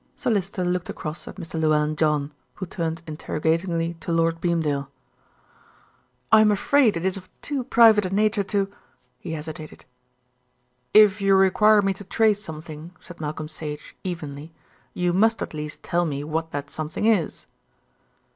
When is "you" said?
11.21-11.35, 14.95-15.13